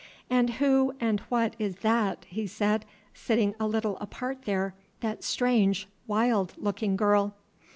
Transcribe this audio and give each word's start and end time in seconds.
"And 0.31 0.53
who 0.55 0.95
and 0.99 1.19
what 1.29 1.55
is 1.59 1.75
that," 1.81 2.25
he 2.27 2.47
said, 2.47 2.85
"sitting 3.13 3.53
a 3.59 3.67
little 3.67 3.97
apart 4.01 4.45
there, 4.45 4.73
that 5.01 5.23
strange, 5.23 5.87
wild 6.07 6.53
looking 6.57 6.95
girl?" 6.97 7.35